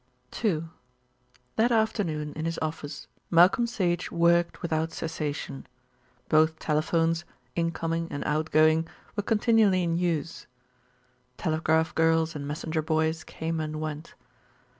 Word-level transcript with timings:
II 0.43 0.63
That 1.57 1.71
afternoon 1.71 2.33
in 2.33 2.45
his 2.45 2.57
office 2.59 3.05
Malcolm 3.29 3.67
Sage 3.67 4.09
worked 4.11 4.63
without 4.63 4.91
cessation. 4.91 5.67
Both 6.27 6.57
telephones, 6.57 7.23
incoming 7.55 8.07
and 8.09 8.25
outgoing, 8.25 8.87
were 9.15 9.21
continually 9.21 9.83
in 9.83 9.95
use. 9.99 10.47
Telegraph 11.37 11.93
girls 11.93 12.35
and 12.35 12.47
messenger 12.47 12.81
boys 12.81 13.23
came 13.23 13.59
and 13.59 13.79
went. 13.79 14.15